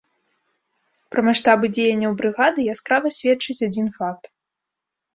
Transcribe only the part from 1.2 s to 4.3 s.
маштабы дзеянняў брыгады яскрава сведчыць адзін факт.